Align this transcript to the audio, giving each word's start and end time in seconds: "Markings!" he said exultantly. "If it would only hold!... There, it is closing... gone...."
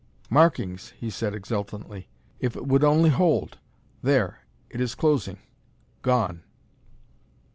"Markings!" 0.31 0.93
he 0.97 1.11
said 1.11 1.35
exultantly. 1.35 2.07
"If 2.39 2.55
it 2.55 2.65
would 2.65 2.83
only 2.83 3.11
hold!... 3.11 3.59
There, 4.01 4.39
it 4.71 4.81
is 4.81 4.95
closing... 4.95 5.37
gone...." 6.01 6.41